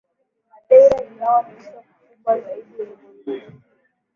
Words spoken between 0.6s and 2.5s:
Madeira Ingawa ni mto mkubwa